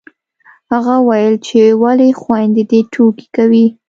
هغه 0.71 0.95
وويل 1.05 1.35
چې 1.47 1.59
ولې 1.83 2.09
خویندې 2.19 2.63
دې 2.71 2.81
ټوکې 2.93 3.27
کوي 3.35 3.65